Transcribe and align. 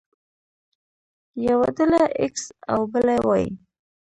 يوه 1.45 1.67
ډله 1.75 2.03
ايکس 2.21 2.45
او 2.71 2.79
بله 2.91 3.15
وايي. 3.27 3.49